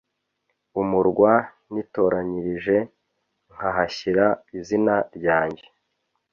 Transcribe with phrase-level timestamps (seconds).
[0.81, 1.33] umurwa
[1.73, 2.77] nitoranyirije
[3.53, 4.25] nkahashyira
[4.59, 5.65] izina ryanjye